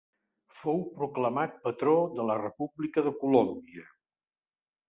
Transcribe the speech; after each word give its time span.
Fou 0.59 0.79
proclamat 1.01 1.59
patró 1.67 1.95
de 2.17 2.25
la 2.31 2.39
República 2.41 3.07
de 3.09 3.15
Colòmbia. 3.21 3.89